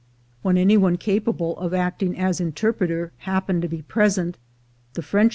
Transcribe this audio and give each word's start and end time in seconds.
^^^len 0.45 0.57
any 0.57 0.77
one 0.77 0.97
capable 0.97 1.55
of 1.59 1.75
acting 1.75 2.17
as 2.17 2.41
interpreter 2.41 3.11
happened 3.19 3.61
to 3.61 3.67
be 3.67 3.83
present, 3.83 4.39
the 4.95 5.03
Frenchm. 5.03 5.29